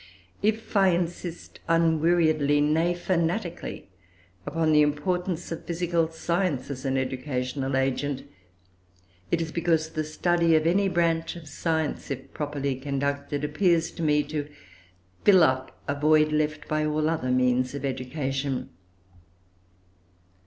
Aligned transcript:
If 0.41 0.75
I 0.75 0.87
insist 0.87 1.59
unweariedly, 1.69 2.59
nay 2.59 2.95
fanatically, 2.95 3.87
upon 4.47 4.71
the 4.71 4.81
importance 4.81 5.51
of 5.51 5.65
physical 5.65 6.07
science 6.09 6.71
as 6.71 6.85
an 6.85 6.97
educational 6.97 7.77
agent, 7.77 8.23
it 9.29 9.41
is 9.41 9.51
because 9.51 9.89
the 9.91 10.03
study 10.03 10.55
of 10.55 10.65
any 10.65 10.89
branch 10.89 11.35
of 11.35 11.47
science, 11.47 12.09
if 12.09 12.33
properly 12.33 12.77
conducted, 12.77 13.43
appears 13.43 13.91
to 13.91 14.01
me 14.01 14.23
to 14.23 14.49
fill 15.23 15.43
up 15.43 15.79
a 15.87 15.93
void 15.93 16.31
left 16.31 16.67
by 16.67 16.83
all 16.83 17.07
other 17.07 17.29
means 17.29 17.75
of 17.75 17.85
education. 17.85 18.71